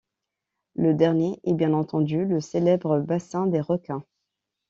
[0.73, 4.03] Le dernier est bien entendu le célèbre bassin des requins.